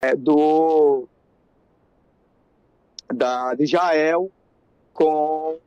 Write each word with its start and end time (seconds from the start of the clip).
é, 0.00 0.14
do 0.14 1.08
da, 3.12 3.54
de 3.54 3.64
Israel 3.64 4.30
com 4.92 5.58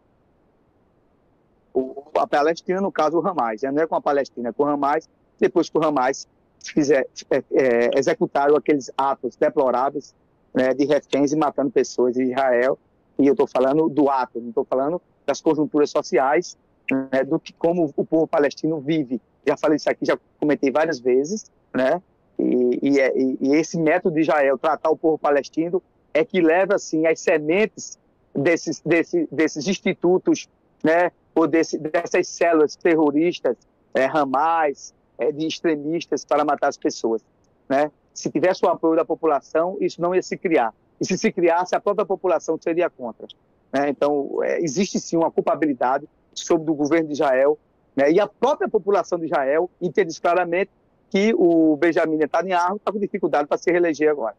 o, 1.73 2.03
a 2.15 2.27
Palestina, 2.27 2.81
no 2.81 2.91
caso 2.91 3.19
o 3.19 3.27
Hamas. 3.27 3.61
Né? 3.61 3.71
Não 3.71 3.83
é 3.83 3.87
com 3.87 3.95
a 3.95 4.01
Palestina, 4.01 4.49
é 4.49 4.51
com 4.51 4.63
o 4.63 4.67
Hamas. 4.67 5.09
Depois 5.39 5.69
que 5.69 5.77
o 5.77 5.83
Hamas 5.83 6.27
fizer, 6.63 7.07
é, 7.29 7.43
é, 7.51 7.89
executaram 7.97 8.55
aqueles 8.55 8.91
atos 8.97 9.35
deploráveis 9.35 10.13
né, 10.53 10.73
de 10.73 10.85
reféns 10.85 11.31
e 11.31 11.35
matando 11.35 11.71
pessoas 11.71 12.17
em 12.17 12.31
Israel. 12.31 12.77
E 13.17 13.27
eu 13.27 13.33
estou 13.33 13.47
falando 13.47 13.89
do 13.89 14.09
ato, 14.09 14.39
não 14.39 14.49
estou 14.49 14.65
falando 14.65 15.01
das 15.25 15.41
conjunturas 15.41 15.89
sociais, 15.89 16.57
né, 16.91 17.23
do 17.23 17.39
que 17.39 17.53
como 17.53 17.91
o 17.95 18.05
povo 18.05 18.27
palestino 18.27 18.79
vive. 18.79 19.21
Já 19.45 19.57
falei 19.57 19.77
isso 19.77 19.89
aqui, 19.89 20.05
já 20.05 20.17
comentei 20.39 20.71
várias 20.71 20.99
vezes, 20.99 21.51
né? 21.73 22.01
E, 22.41 22.79
e, 22.81 22.99
é, 22.99 23.13
e, 23.15 23.55
esse 23.55 23.77
método 23.77 24.15
de 24.15 24.21
Israel, 24.21 24.57
tratar 24.57 24.89
o 24.89 24.97
povo 24.97 25.17
palestino, 25.17 25.81
é 26.13 26.25
que 26.25 26.41
leva, 26.41 26.75
assim, 26.75 27.05
as 27.05 27.19
sementes 27.19 27.99
desses, 28.33 28.81
desse, 28.81 29.27
desses 29.31 29.67
institutos, 29.67 30.49
né? 30.83 31.11
Ou 31.35 31.47
desse, 31.47 31.77
dessas 31.77 32.27
células 32.27 32.75
terroristas, 32.75 33.55
é, 33.93 34.05
ramais, 34.05 34.93
é, 35.17 35.31
de 35.31 35.45
extremistas 35.45 36.25
para 36.25 36.43
matar 36.43 36.67
as 36.67 36.77
pessoas, 36.77 37.21
né? 37.69 37.91
Se 38.13 38.29
tivesse 38.29 38.65
o 38.65 38.69
apoio 38.69 38.95
da 38.95 39.05
população, 39.05 39.77
isso 39.79 40.01
não 40.01 40.13
ia 40.13 40.21
se 40.21 40.35
criar. 40.35 40.73
E 40.99 41.05
se 41.05 41.17
se 41.17 41.31
criasse, 41.31 41.75
a 41.75 41.79
própria 41.79 42.05
população 42.05 42.57
seria 42.61 42.89
contra. 42.89 43.27
Né? 43.71 43.89
Então, 43.89 44.43
é, 44.43 44.61
existe 44.61 44.99
sim 44.99 45.15
uma 45.15 45.31
culpabilidade 45.31 46.07
sobre 46.33 46.69
o 46.69 46.75
governo 46.75 47.07
de 47.07 47.13
Israel, 47.13 47.57
né? 47.95 48.11
e 48.11 48.19
a 48.19 48.27
própria 48.27 48.69
população 48.69 49.17
de 49.17 49.25
Israel 49.25 49.69
entende 49.81 50.19
claramente 50.19 50.69
que 51.11 51.33
o 51.37 51.75
Benjamin 51.75 52.15
Netanyahu 52.15 52.77
está 52.77 52.89
com 52.89 52.97
dificuldade 52.97 53.45
para 53.45 53.57
se 53.57 53.69
reeleger 53.69 54.09
agora. 54.09 54.35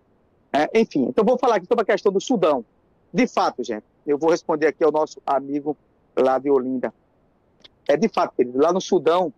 É, 0.50 0.80
enfim, 0.80 1.04
então 1.04 1.22
vou 1.22 1.38
falar 1.38 1.56
aqui 1.56 1.66
sobre 1.66 1.82
a 1.82 1.84
questão 1.84 2.10
do 2.10 2.20
Sudão. 2.20 2.64
De 3.12 3.26
fato, 3.26 3.62
gente, 3.62 3.84
eu 4.06 4.16
vou 4.16 4.30
responder 4.30 4.68
aqui 4.68 4.82
ao 4.82 4.90
nosso 4.90 5.20
amigo 5.26 5.76
lá 6.16 6.38
de 6.38 6.50
Olinda. 6.50 6.92
É 7.86 7.94
de 7.94 8.08
fato, 8.08 8.34
querido, 8.34 8.58
lá 8.58 8.72
no 8.72 8.80
Sudão, 8.80 9.30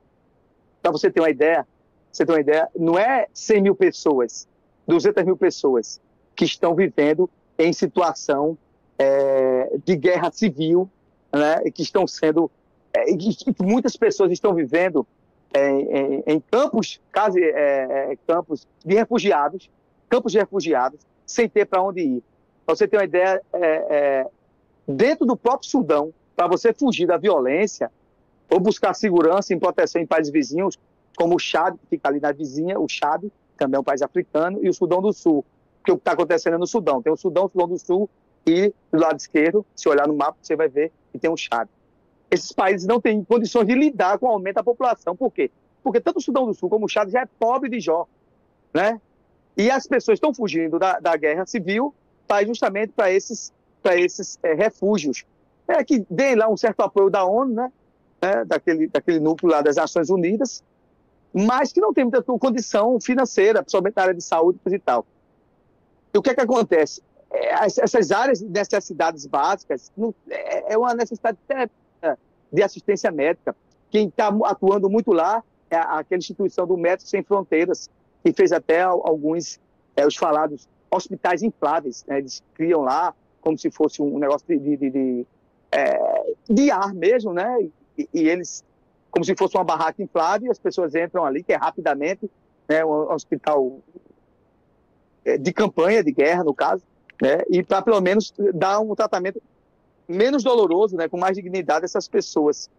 para 0.80 0.92
você 0.92 1.10
ter 1.10 1.20
uma 1.20 1.30
ideia, 1.30 1.66
você 2.12 2.24
ter 2.24 2.30
uma 2.30 2.40
ideia, 2.40 2.68
não 2.76 2.96
é 2.96 3.26
100 3.34 3.62
mil 3.62 3.74
pessoas, 3.74 4.46
200 4.86 5.24
mil 5.24 5.36
pessoas 5.36 6.00
que 6.36 6.44
estão 6.44 6.72
vivendo 6.72 7.28
em 7.58 7.72
situação 7.72 8.56
é, 8.96 9.76
de 9.84 9.96
guerra 9.96 10.30
civil, 10.30 10.88
né, 11.32 11.68
que 11.72 11.82
estão 11.82 12.06
sendo, 12.06 12.48
é, 12.92 13.06
que 13.06 13.54
muitas 13.60 13.96
pessoas 13.96 14.30
estão 14.30 14.54
vivendo 14.54 15.04
em, 15.54 16.22
em 16.26 16.40
campos, 16.40 17.00
quase 17.12 17.42
é, 17.42 18.12
é, 18.12 18.18
campos 18.26 18.66
de 18.84 18.94
refugiados, 18.94 19.70
campos 20.08 20.32
de 20.32 20.38
refugiados, 20.38 21.00
sem 21.26 21.48
ter 21.48 21.66
para 21.66 21.82
onde 21.82 22.00
ir. 22.00 22.22
Para 22.66 22.74
você 22.74 22.88
ter 22.88 22.96
uma 22.96 23.04
ideia, 23.04 23.40
é, 23.52 23.60
é, 23.60 24.26
dentro 24.86 25.24
do 25.24 25.36
próprio 25.36 25.68
Sudão, 25.70 26.12
para 26.34 26.48
você 26.48 26.72
fugir 26.72 27.06
da 27.06 27.16
violência 27.16 27.90
ou 28.50 28.58
buscar 28.58 28.94
segurança 28.94 29.52
e 29.52 29.58
proteção 29.58 30.02
em 30.02 30.06
países 30.06 30.32
vizinhos, 30.32 30.78
como 31.16 31.36
o 31.36 31.38
Chad, 31.38 31.74
que 31.76 31.86
fica 31.90 32.08
ali 32.08 32.20
na 32.20 32.32
vizinha, 32.32 32.78
o 32.78 32.88
Chad, 32.88 33.24
também 33.56 33.76
é 33.76 33.80
um 33.80 33.84
país 33.84 34.02
africano, 34.02 34.58
e 34.62 34.68
o 34.68 34.74
Sudão 34.74 35.00
do 35.00 35.12
Sul, 35.12 35.44
que 35.84 35.90
é 35.90 35.94
o 35.94 35.96
que 35.96 36.00
está 36.00 36.12
acontecendo 36.12 36.58
no 36.58 36.66
Sudão. 36.66 37.00
Tem 37.00 37.12
o 37.12 37.16
Sudão, 37.16 37.44
o 37.44 37.48
Sudão 37.48 37.68
do 37.68 37.78
Sul, 37.78 38.10
e 38.46 38.74
do 38.92 38.98
lado 39.00 39.18
esquerdo, 39.18 39.64
se 39.74 39.88
olhar 39.88 40.08
no 40.08 40.14
mapa, 40.14 40.36
você 40.42 40.56
vai 40.56 40.68
ver 40.68 40.92
que 41.12 41.18
tem 41.18 41.30
o 41.30 41.36
Chad 41.36 41.68
esses 42.30 42.52
países 42.52 42.86
não 42.86 43.00
têm 43.00 43.24
condições 43.24 43.66
de 43.66 43.74
lidar 43.74 44.18
com 44.18 44.26
o 44.26 44.30
aumento 44.30 44.56
da 44.56 44.64
população. 44.64 45.14
Por 45.14 45.30
quê? 45.32 45.50
Porque 45.82 46.00
tanto 46.00 46.18
o 46.18 46.22
Sudão 46.22 46.46
do 46.46 46.54
Sul 46.54 46.68
como 46.68 46.86
o 46.86 46.88
Chad 46.88 47.10
já 47.10 47.20
é 47.20 47.26
pobre 47.38 47.68
de 47.68 47.80
Jó, 47.80 48.06
né? 48.72 49.00
E 49.56 49.70
as 49.70 49.86
pessoas 49.86 50.16
estão 50.16 50.34
fugindo 50.34 50.78
da, 50.78 50.98
da 50.98 51.16
guerra 51.16 51.46
civil 51.46 51.94
para 52.26 52.44
justamente 52.46 52.92
para 52.92 53.12
esses, 53.12 53.52
para 53.82 53.96
esses 53.96 54.38
é, 54.42 54.54
refúgios. 54.54 55.24
É 55.68 55.82
que 55.84 56.04
dê 56.10 56.34
lá 56.34 56.48
um 56.48 56.56
certo 56.56 56.80
apoio 56.80 57.08
da 57.08 57.24
ONU, 57.24 57.54
né? 57.54 57.72
É, 58.20 58.44
daquele, 58.44 58.88
daquele 58.88 59.20
núcleo 59.20 59.52
lá 59.52 59.60
das 59.60 59.76
Nações 59.76 60.08
Unidas, 60.08 60.64
mas 61.32 61.72
que 61.72 61.80
não 61.80 61.92
tem 61.92 62.04
muita 62.04 62.22
condição 62.22 62.98
financeira, 62.98 63.62
principalmente 63.62 63.96
na 63.96 64.02
área 64.02 64.14
de 64.14 64.22
saúde 64.22 64.58
e 64.66 64.78
tal. 64.78 65.04
E 66.14 66.18
o 66.18 66.22
que 66.22 66.30
é 66.30 66.34
que 66.34 66.40
acontece? 66.40 67.02
É, 67.30 67.66
essas 67.66 68.10
áreas 68.10 68.38
de 68.38 68.46
necessidades 68.46 69.26
básicas 69.26 69.92
é, 70.30 70.72
é 70.72 70.78
uma 70.78 70.94
necessidade 70.94 71.36
de 72.54 72.62
assistência 72.62 73.10
médica. 73.10 73.54
Quem 73.90 74.08
está 74.08 74.28
atuando 74.44 74.88
muito 74.88 75.12
lá 75.12 75.42
é 75.68 75.76
aquela 75.76 76.18
instituição 76.18 76.66
do 76.66 76.76
Médicos 76.76 77.10
Sem 77.10 77.22
Fronteiras, 77.22 77.90
que 78.22 78.32
fez 78.32 78.52
até 78.52 78.82
alguns, 78.82 79.60
é, 79.96 80.06
os 80.06 80.16
falados, 80.16 80.68
hospitais 80.90 81.42
infláveis. 81.42 82.04
Né? 82.06 82.18
Eles 82.18 82.42
criam 82.54 82.82
lá 82.82 83.12
como 83.40 83.58
se 83.58 83.70
fosse 83.70 84.00
um 84.00 84.18
negócio 84.18 84.46
de, 84.46 84.76
de, 84.76 84.90
de, 84.90 85.26
é, 85.70 86.34
de 86.48 86.70
ar 86.70 86.94
mesmo, 86.94 87.32
né? 87.32 87.58
E, 87.98 88.08
e, 88.14 88.28
eles, 88.28 88.64
como 89.10 89.24
se 89.24 89.34
fosse 89.36 89.56
uma 89.56 89.64
barraca 89.64 90.02
inflável, 90.02 90.48
e 90.48 90.50
as 90.50 90.58
pessoas 90.58 90.94
entram 90.94 91.24
ali, 91.24 91.42
que 91.42 91.52
é 91.52 91.56
rapidamente, 91.56 92.30
né? 92.66 92.84
um 92.84 93.12
hospital 93.12 93.80
é, 95.24 95.36
de 95.36 95.52
campanha, 95.52 96.02
de 96.02 96.12
guerra, 96.12 96.42
no 96.42 96.54
caso, 96.54 96.82
né? 97.20 97.42
E 97.50 97.62
para 97.62 97.82
pelo 97.82 98.00
menos 98.00 98.32
dar 98.54 98.80
um 98.80 98.94
tratamento 98.94 99.42
menos 100.08 100.42
doloroso, 100.42 100.96
né, 100.96 101.08
com 101.08 101.18
mais 101.18 101.36
dignidade 101.36 101.84
essas 101.84 102.08
pessoas. 102.08 102.70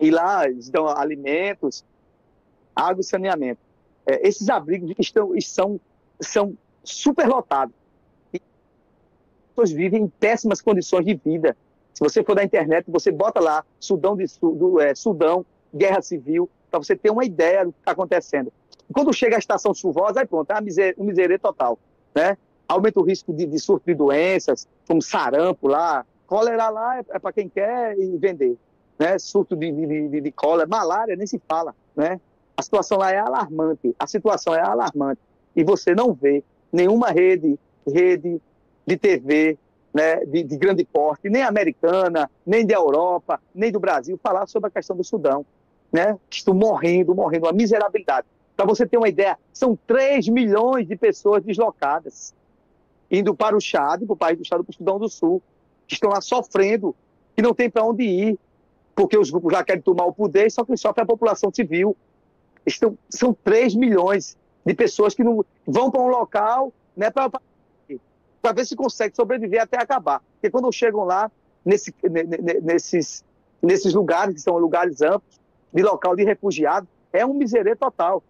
E 0.00 0.10
lá 0.10 0.46
eles 0.46 0.68
dão 0.68 0.88
alimentos, 0.88 1.84
água 2.74 3.00
e 3.00 3.04
saneamento. 3.04 3.60
É, 4.06 4.26
esses 4.26 4.48
abrigos 4.48 4.92
estão, 4.98 5.32
são, 5.40 5.80
são 6.20 6.56
superlotados. 6.82 7.74
E 8.32 8.36
as 8.36 8.42
pessoas 9.50 9.70
vivem 9.70 10.02
em 10.02 10.08
péssimas 10.08 10.60
condições 10.60 11.04
de 11.04 11.14
vida. 11.14 11.56
Se 11.94 12.00
você 12.00 12.24
for 12.24 12.34
da 12.34 12.42
internet, 12.42 12.84
você 12.88 13.12
bota 13.12 13.40
lá 13.40 13.64
Sudão, 13.78 14.16
de, 14.16 14.26
do, 14.40 14.80
é, 14.80 14.94
Sudão 14.94 15.46
guerra 15.74 16.02
civil, 16.02 16.50
para 16.70 16.78
você 16.78 16.96
ter 16.96 17.10
uma 17.10 17.24
ideia 17.24 17.64
do 17.64 17.72
que 17.72 17.78
está 17.78 17.92
acontecendo. 17.92 18.52
quando 18.92 19.12
chega 19.12 19.36
a 19.36 19.38
estação 19.38 19.72
chuvosa, 19.72 20.20
aí 20.20 20.26
pronto, 20.26 20.50
é 20.50 20.94
um 20.98 21.04
miséria 21.04 21.38
total. 21.38 21.78
Né? 22.14 22.36
Aumenta 22.68 23.00
o 23.00 23.04
risco 23.04 23.32
de, 23.32 23.46
de 23.46 23.58
surto 23.58 23.86
de 23.86 23.94
doenças, 23.94 24.68
como 24.86 25.00
sarampo 25.00 25.68
lá, 25.68 26.04
Cólera 26.26 26.68
lá 26.68 26.98
é, 26.98 27.04
é 27.10 27.18
para 27.18 27.32
quem 27.32 27.48
quer 27.48 27.98
e 27.98 28.16
vender. 28.16 28.56
Né? 28.98 29.18
Surto 29.18 29.56
de, 29.56 29.70
de, 29.70 30.08
de, 30.08 30.20
de 30.20 30.32
cólera, 30.32 30.68
malária, 30.68 31.16
nem 31.16 31.26
se 31.26 31.40
fala. 31.48 31.74
Né? 31.96 32.20
A 32.56 32.62
situação 32.62 32.98
lá 32.98 33.10
é 33.12 33.18
alarmante. 33.18 33.94
A 33.98 34.06
situação 34.06 34.54
é 34.54 34.60
alarmante. 34.60 35.20
E 35.54 35.62
você 35.64 35.94
não 35.94 36.12
vê 36.12 36.42
nenhuma 36.72 37.10
rede, 37.10 37.58
rede 37.86 38.40
de 38.86 38.96
TV 38.96 39.58
né, 39.94 40.24
de, 40.24 40.42
de, 40.42 40.56
grande 40.56 40.84
porte, 40.84 41.30
nem 41.30 41.42
americana, 41.42 42.28
nem 42.44 42.66
da 42.66 42.74
Europa, 42.74 43.40
nem 43.54 43.70
do 43.70 43.78
Brasil, 43.78 44.18
falar 44.20 44.48
sobre 44.48 44.66
a 44.66 44.70
questão 44.70 44.96
do 44.96 45.04
Sudão, 45.04 45.46
né, 45.92 46.18
estão 46.28 46.52
morrendo, 46.52 47.14
morrendo, 47.14 47.46
uma 47.46 47.52
miserabilidade. 47.52 48.26
Para 48.56 48.66
você 48.66 48.84
ter 48.84 48.96
uma 48.96 49.08
ideia, 49.08 49.38
são 49.52 49.78
3 49.86 50.28
milhões 50.28 50.88
de 50.88 50.96
pessoas 50.96 51.44
deslocadas, 51.44 52.34
indo 53.08 53.34
para 53.36 53.56
o 53.56 53.60
Chad, 53.60 54.04
para 54.04 54.12
o 54.12 54.16
país 54.16 54.36
do 54.36 54.44
Chad, 54.44 54.62
para 54.62 54.70
o 54.70 54.74
Sudão 54.74 54.98
do 54.98 55.08
Sul 55.08 55.40
que 55.86 55.94
estão 55.94 56.10
lá 56.10 56.20
sofrendo, 56.20 56.94
que 57.36 57.42
não 57.42 57.54
tem 57.54 57.68
para 57.68 57.84
onde 57.84 58.04
ir, 58.04 58.38
porque 58.94 59.18
os 59.18 59.30
grupos 59.30 59.52
lá 59.52 59.64
querem 59.64 59.82
tomar 59.82 60.04
o 60.04 60.12
poder, 60.12 60.50
só 60.50 60.64
que 60.64 60.76
sofre 60.76 61.02
a 61.02 61.06
população 61.06 61.52
civil. 61.52 61.96
Estão, 62.64 62.96
são 63.10 63.34
3 63.34 63.74
milhões 63.74 64.36
de 64.64 64.74
pessoas 64.74 65.14
que 65.14 65.22
não 65.22 65.44
vão 65.66 65.90
para 65.90 66.00
um 66.00 66.08
local 66.08 66.72
né, 66.96 67.10
para 67.10 68.52
ver 68.54 68.64
se 68.64 68.76
consegue 68.76 69.14
sobreviver 69.16 69.60
até 69.60 69.78
acabar. 69.78 70.22
Porque 70.34 70.50
quando 70.50 70.70
chegam 70.72 71.04
lá, 71.04 71.30
nesse, 71.64 71.94
nesses, 72.62 73.24
nesses 73.60 73.92
lugares, 73.94 74.34
que 74.34 74.40
são 74.40 74.56
lugares 74.58 75.02
amplos, 75.02 75.40
de 75.72 75.82
local 75.82 76.14
de 76.14 76.24
refugiados, 76.24 76.88
é 77.12 77.26
um 77.26 77.34
miserê 77.34 77.74
total. 77.74 78.22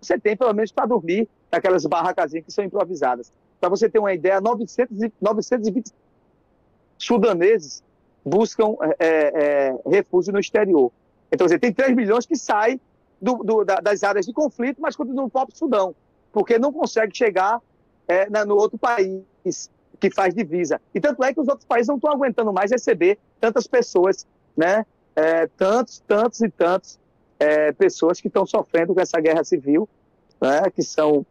Você 0.00 0.18
tem 0.18 0.36
pelo 0.36 0.52
menos 0.52 0.72
para 0.72 0.86
dormir 0.86 1.28
naquelas 1.50 1.84
barracazinhas 1.84 2.46
que 2.46 2.52
são 2.52 2.64
improvisadas. 2.64 3.32
Para 3.60 3.68
você 3.68 3.88
ter 3.88 3.98
uma 3.98 4.12
ideia, 4.12 4.40
900, 4.40 5.10
920 5.20 5.92
sudaneses 6.96 7.82
buscam 8.24 8.76
é, 8.98 9.06
é, 9.08 9.90
refúgio 9.90 10.32
no 10.32 10.38
exterior. 10.38 10.92
Então, 11.30 11.48
você 11.48 11.58
tem 11.58 11.72
3 11.72 11.94
milhões 11.94 12.26
que 12.26 12.36
saem 12.36 12.80
do, 13.20 13.36
do, 13.36 13.64
da, 13.64 13.76
das 13.76 14.02
áreas 14.02 14.26
de 14.26 14.32
conflito, 14.32 14.80
mas 14.80 14.96
continuam 14.96 15.24
no 15.24 15.30
próprio 15.30 15.56
Sudão, 15.56 15.94
porque 16.32 16.58
não 16.58 16.72
consegue 16.72 17.16
chegar 17.16 17.60
é, 18.06 18.28
na, 18.30 18.44
no 18.44 18.56
outro 18.56 18.78
país 18.78 19.70
que 20.00 20.10
faz 20.10 20.34
divisa. 20.34 20.80
E 20.94 21.00
tanto 21.00 21.22
é 21.24 21.32
que 21.32 21.40
os 21.40 21.48
outros 21.48 21.66
países 21.66 21.88
não 21.88 21.96
estão 21.96 22.12
aguentando 22.12 22.52
mais 22.52 22.70
receber 22.70 23.18
tantas 23.40 23.66
pessoas, 23.66 24.26
né? 24.56 24.86
É, 25.16 25.48
tantos, 25.56 25.98
tantos 26.06 26.40
e 26.40 26.48
tantos 26.48 26.98
é, 27.38 27.72
pessoas 27.72 28.20
que 28.20 28.28
estão 28.28 28.46
sofrendo 28.46 28.94
com 28.94 29.00
essa 29.00 29.20
guerra 29.20 29.42
civil, 29.44 29.88
né? 30.40 30.70
que 30.74 30.82
são 30.82 31.24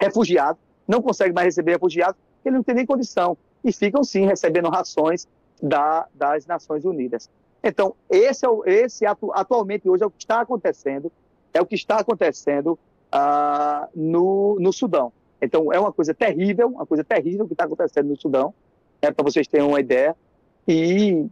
refugiados 0.00 0.60
não 0.86 1.02
consegue 1.02 1.32
mais 1.32 1.46
receber 1.46 1.72
refugiados, 1.72 2.16
ele 2.44 2.56
não 2.56 2.62
tem 2.62 2.74
nem 2.74 2.86
condição. 2.86 3.36
E 3.64 3.72
ficam, 3.72 4.04
sim, 4.04 4.26
recebendo 4.26 4.68
rações 4.68 5.26
da, 5.62 6.06
das 6.14 6.46
Nações 6.46 6.84
Unidas. 6.84 7.30
Então, 7.62 7.94
esse, 8.10 8.44
é 8.44 8.48
o, 8.48 8.62
esse 8.66 9.06
atu, 9.06 9.32
atualmente 9.32 9.88
hoje 9.88 10.02
é 10.02 10.06
o 10.06 10.10
que 10.10 10.22
está 10.22 10.40
acontecendo, 10.40 11.10
é 11.52 11.60
o 11.60 11.66
que 11.66 11.74
está 11.74 11.96
acontecendo 11.96 12.78
uh, 13.12 13.88
no, 13.94 14.56
no 14.60 14.72
Sudão. 14.72 15.12
Então, 15.40 15.72
é 15.72 15.80
uma 15.80 15.92
coisa 15.92 16.12
terrível, 16.12 16.68
uma 16.68 16.86
coisa 16.86 17.02
terrível 17.02 17.46
que 17.46 17.54
está 17.54 17.64
acontecendo 17.64 18.08
no 18.08 18.20
Sudão, 18.20 18.52
né, 19.02 19.10
para 19.10 19.22
vocês 19.22 19.46
terem 19.46 19.66
uma 19.66 19.80
ideia. 19.80 20.14
E 20.68 21.26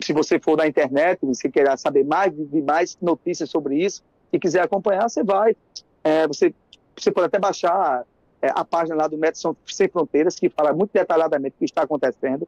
se 0.00 0.12
você 0.12 0.38
for 0.38 0.56
na 0.56 0.66
internet, 0.66 1.20
se 1.34 1.50
querer 1.50 1.78
saber 1.78 2.04
mais 2.04 2.34
de 2.34 2.62
mais 2.62 2.98
notícias 3.00 3.48
sobre 3.50 3.76
isso, 3.76 4.02
e 4.32 4.38
quiser 4.38 4.62
acompanhar, 4.62 5.08
você 5.08 5.22
vai. 5.22 5.56
É, 6.02 6.26
você, 6.26 6.54
você 6.96 7.10
pode 7.10 7.26
até 7.26 7.38
baixar 7.38 8.04
é, 8.42 8.50
a 8.54 8.64
página 8.64 8.96
lá 8.96 9.06
do 9.06 9.16
Médicos 9.16 9.54
Sem 9.66 9.88
Fronteiras, 9.88 10.36
que 10.36 10.48
fala 10.48 10.72
muito 10.72 10.92
detalhadamente 10.92 11.56
o 11.56 11.58
que 11.58 11.64
está 11.64 11.82
acontecendo. 11.82 12.46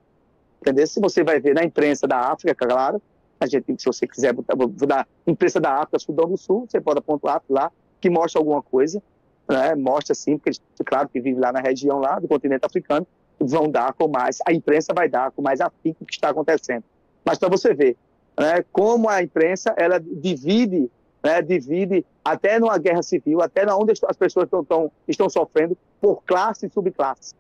Entendeu? 0.60 0.86
Se 0.86 1.00
você 1.00 1.22
vai 1.22 1.40
ver 1.40 1.54
na 1.54 1.64
imprensa 1.64 2.06
da 2.06 2.18
África, 2.18 2.54
claro, 2.54 3.00
a 3.40 3.46
gente, 3.46 3.74
se 3.78 3.86
você 3.86 4.06
quiser 4.06 4.34
vou 4.34 4.68
dar 4.86 5.06
imprensa 5.26 5.60
da 5.60 5.74
África, 5.74 5.98
Sudão 5.98 6.28
do 6.28 6.36
Sul, 6.36 6.66
você 6.68 6.80
pode 6.80 6.98
apontar 6.98 7.42
lá, 7.48 7.70
que 8.00 8.10
mostra 8.10 8.40
alguma 8.40 8.62
coisa, 8.62 9.02
né? 9.48 9.74
mostra 9.74 10.14
sim, 10.14 10.36
porque 10.36 10.50
eles, 10.50 10.60
claro 10.84 11.08
que 11.08 11.20
vive 11.20 11.38
lá 11.38 11.52
na 11.52 11.60
região 11.60 11.98
lá 11.98 12.18
do 12.18 12.28
continente 12.28 12.64
africano, 12.64 13.06
vão 13.38 13.70
dar 13.70 13.92
com 13.92 14.08
mais, 14.08 14.38
a 14.46 14.52
imprensa 14.52 14.92
vai 14.92 15.08
dar 15.08 15.30
com 15.30 15.40
mais 15.40 15.60
afinco 15.60 16.02
o 16.02 16.06
que 16.06 16.14
está 16.14 16.30
acontecendo. 16.30 16.82
Mas 17.24 17.38
para 17.38 17.48
você 17.48 17.72
ver, 17.72 17.96
né, 18.38 18.64
como 18.72 19.08
a 19.08 19.22
imprensa 19.22 19.72
ela 19.76 20.00
divide, 20.00 20.90
né, 21.22 21.40
divide 21.40 22.04
até 22.32 22.60
numa 22.60 22.76
guerra 22.76 23.02
civil, 23.02 23.40
até 23.40 23.64
onde 23.72 23.92
as 23.92 24.16
pessoas 24.16 24.44
estão, 24.44 24.60
estão, 24.60 24.92
estão 25.06 25.30
sofrendo 25.30 25.76
por 26.00 26.22
classe 26.24 26.66
e 26.66 26.70
subclasse, 26.70 27.34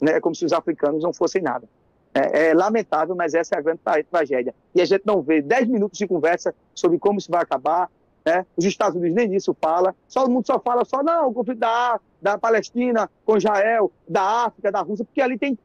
né, 0.00 0.20
como 0.20 0.34
se 0.34 0.44
os 0.44 0.52
africanos 0.52 1.02
não 1.02 1.14
fossem 1.14 1.40
nada. 1.40 1.66
É, 2.12 2.48
é, 2.48 2.54
lamentável, 2.54 3.16
mas 3.16 3.34
essa 3.34 3.56
é 3.56 3.58
a 3.58 3.62
grande 3.62 3.80
tragédia. 4.10 4.54
E 4.74 4.80
a 4.80 4.84
gente 4.84 5.02
não 5.04 5.20
vê 5.22 5.40
10 5.40 5.66
minutos 5.68 5.98
de 5.98 6.06
conversa 6.06 6.54
sobre 6.74 6.98
como 6.98 7.18
isso 7.18 7.30
vai 7.30 7.42
acabar. 7.42 7.90
Né? 8.24 8.46
Os 8.56 8.64
Estados 8.64 8.96
Unidos 8.96 9.16
nem 9.16 9.34
isso 9.34 9.56
fala. 9.60 9.96
Só 10.06 10.24
o 10.24 10.30
mundo 10.30 10.46
só 10.46 10.60
fala 10.60 10.84
só, 10.84 11.02
não, 11.02 11.30
o 11.30 11.34
conflito 11.34 11.58
da, 11.58 11.98
da 12.22 12.38
Palestina 12.38 13.10
com 13.24 13.36
Israel, 13.36 13.90
da 14.06 14.44
África, 14.44 14.70
da 14.70 14.80
Rússia, 14.80 15.04
porque 15.04 15.20
ali 15.20 15.36
tem 15.36 15.58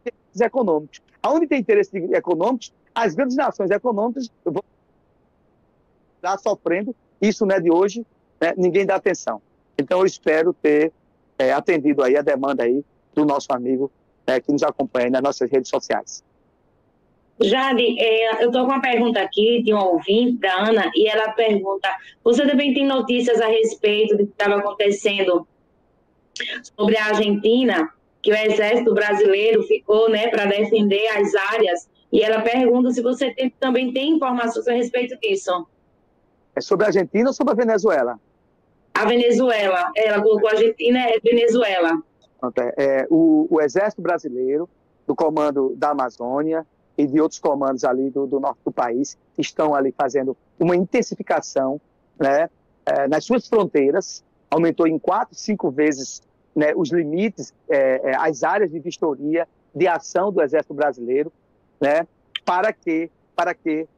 interesses 0.00 0.40
econômicos. 0.40 1.02
Aonde 1.22 1.46
tem 1.46 1.60
interesses 1.60 1.92
econômicos, 1.92 2.72
as 2.94 3.14
grandes 3.14 3.36
nações 3.36 3.70
econômicas 3.70 4.30
vão 4.44 4.62
estar 6.16 6.38
sofrendo. 6.38 6.94
Isso 7.28 7.46
não 7.46 7.56
é 7.56 7.60
de 7.60 7.70
hoje, 7.70 8.04
né? 8.40 8.52
ninguém 8.56 8.84
dá 8.84 8.96
atenção. 8.96 9.40
Então 9.78 10.00
eu 10.00 10.06
espero 10.06 10.52
ter 10.52 10.92
é, 11.38 11.52
atendido 11.52 12.02
aí 12.02 12.16
a 12.16 12.22
demanda 12.22 12.64
aí 12.64 12.84
do 13.14 13.24
nosso 13.24 13.52
amigo 13.52 13.90
né, 14.26 14.40
que 14.40 14.52
nos 14.52 14.62
acompanha 14.62 15.10
nas 15.10 15.22
nossas 15.22 15.50
redes 15.50 15.70
sociais. 15.70 16.22
Jade, 17.40 17.98
é, 17.98 18.44
eu 18.44 18.46
estou 18.46 18.64
com 18.64 18.72
uma 18.72 18.80
pergunta 18.80 19.20
aqui 19.20 19.62
de 19.62 19.72
uma 19.72 19.84
ouvinte, 19.84 20.38
da 20.38 20.54
Ana, 20.68 20.90
e 20.94 21.08
ela 21.08 21.32
pergunta: 21.32 21.88
você 22.22 22.46
também 22.46 22.72
tem 22.72 22.86
notícias 22.86 23.40
a 23.40 23.48
respeito 23.48 24.16
do 24.16 24.26
que 24.26 24.32
estava 24.32 24.56
acontecendo 24.56 25.46
sobre 26.76 26.96
a 26.96 27.06
Argentina, 27.06 27.90
que 28.22 28.30
o 28.30 28.36
exército 28.36 28.94
brasileiro 28.94 29.64
ficou 29.64 30.08
né, 30.08 30.28
para 30.28 30.46
defender 30.46 31.08
as 31.08 31.34
áreas, 31.34 31.88
e 32.12 32.22
ela 32.22 32.40
pergunta 32.40 32.92
se 32.92 33.02
você 33.02 33.32
tem, 33.32 33.50
também 33.58 33.92
tem 33.92 34.10
informações 34.10 34.68
a 34.68 34.72
respeito 34.72 35.18
disso. 35.18 35.66
É 36.56 36.60
sobre 36.60 36.84
a 36.84 36.88
Argentina 36.88 37.28
ou 37.28 37.34
sobre 37.34 37.52
a 37.52 37.56
Venezuela? 37.56 38.18
A 38.94 39.04
Venezuela. 39.06 39.90
Ela 39.96 40.22
colocou 40.22 40.48
a 40.48 40.52
Argentina 40.52 41.00
é 41.00 41.18
Venezuela. 41.18 42.00
É, 42.56 42.84
é, 42.84 43.06
o, 43.10 43.46
o, 43.50 43.60
Exército 43.60 44.02
Brasileiro, 44.02 44.68
do 45.06 45.14
Comando 45.14 45.74
da 45.76 45.90
Amazônia 45.90 46.66
e 46.96 47.06
de 47.06 47.20
outros 47.20 47.40
comandos 47.40 47.84
ali 47.84 48.10
do, 48.10 48.26
do 48.26 48.38
norte 48.38 48.60
do 48.64 48.70
país, 48.70 49.18
estão 49.36 49.74
ali 49.74 49.92
fazendo 49.96 50.36
uma 50.58 50.76
intensificação 50.76 51.80
né, 52.18 52.48
é, 52.86 53.08
nas 53.08 53.24
suas 53.24 53.48
fronteiras, 53.48 54.22
aumentou 54.50 54.86
em 54.86 54.98
quatro, 54.98 55.34
cinco 55.34 55.70
vezes 55.70 56.22
né, 56.54 56.72
os 56.76 56.92
limites, 56.92 57.52
é, 57.68 58.10
é, 58.10 58.16
as 58.16 58.44
áreas 58.44 58.70
de 58.70 58.78
vistoria, 58.78 59.48
de 59.74 59.88
ação 59.88 60.30
do 60.30 60.40
Exército 60.40 60.74
Brasileiro, 60.74 61.32
né, 61.80 62.06
para 62.44 62.72
que, 62.72 63.10
para 63.34 63.54
que 63.54 63.88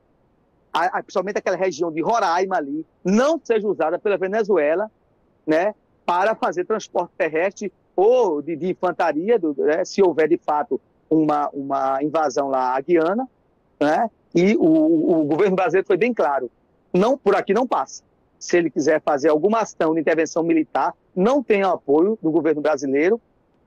a, 0.76 0.99
a, 0.99 1.02
principalmente 1.02 1.38
aquela 1.38 1.56
região 1.56 1.90
de 1.90 2.02
Roraima 2.02 2.56
ali, 2.56 2.84
não 3.02 3.40
seja 3.43 3.67
usada 3.67 3.99
pela 3.99 4.19
Venezuela 4.19 4.90
né, 5.46 5.75
para 6.05 6.34
fazer 6.34 6.67
transporte 6.67 7.12
terrestre 7.17 7.73
ou 7.94 8.43
de, 8.43 8.55
de 8.55 8.70
infantaria, 8.70 9.38
do, 9.38 9.55
né, 9.58 9.84
se 9.87 10.02
houver 10.02 10.28
de 10.28 10.37
fato 10.37 10.78
uma, 11.08 11.49
uma 11.50 12.02
invasão 12.02 12.49
lá 12.49 12.76
à 12.76 12.81
Guiana, 12.81 13.26
né, 13.81 14.11
e 14.34 14.55
o, 14.56 15.20
o 15.20 15.25
governo 15.25 15.56
brasileiro 15.56 15.87
foi 15.87 15.96
bem 15.96 16.12
claro, 16.12 16.50
não 16.93 17.17
por 17.17 17.34
aqui 17.34 17.55
não 17.55 17.67
passa. 17.67 18.02
Se 18.38 18.58
ele 18.58 18.69
quiser 18.69 19.00
fazer 19.00 19.31
alguma 19.31 19.61
ação 19.61 19.94
de 19.94 20.00
intervenção 20.00 20.43
militar, 20.43 20.93
não 21.14 21.43
tem 21.43 21.62
apoio 21.62 22.19
do 22.22 22.31
governo 22.31 22.61
brasileiro 22.61 23.19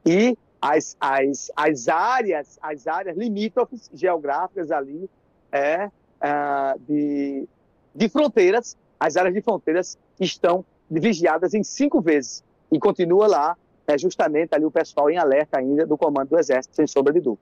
e 0.05 0.37
as, 0.61 0.95
as, 0.99 1.51
as 1.55 1.87
áreas, 1.87 2.59
as 2.61 2.85
áreas 2.85 3.17
limítrofes 3.17 3.89
geográficas 3.91 4.71
ali 4.71 5.09
é, 5.51 5.89
uh, 6.21 6.79
de, 6.87 7.47
de 7.95 8.09
fronteiras, 8.09 8.77
as 8.99 9.17
áreas 9.17 9.33
de 9.33 9.41
fronteiras 9.41 9.97
estão 10.19 10.65
vigiadas 10.89 11.53
em 11.53 11.63
cinco 11.63 12.01
vezes 12.01 12.43
e 12.71 12.79
continua 12.79 13.27
lá 13.27 13.57
é 13.87 13.97
justamente 13.97 14.53
ali 14.53 14.65
o 14.65 14.71
pessoal 14.71 15.09
em 15.09 15.17
alerta 15.17 15.57
ainda 15.57 15.85
do 15.85 15.97
comando 15.97 16.29
do 16.29 16.37
Exército, 16.37 16.75
sem 16.75 16.85
sombra 16.85 17.11
de 17.11 17.19
dúvida. 17.19 17.41